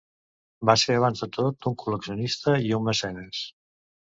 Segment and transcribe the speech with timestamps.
[0.69, 3.47] Va ser abans de tot un col·leccionista i un mecenes.